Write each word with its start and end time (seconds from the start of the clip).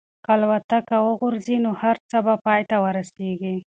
که 0.25 0.29
الوتکه 0.35 0.97
وغورځي 1.07 1.57
نو 1.65 1.71
هر 1.81 1.97
څه 2.09 2.17
به 2.25 2.33
پای 2.45 2.61
ته 2.69 2.75
ورسېږي. 2.83 3.55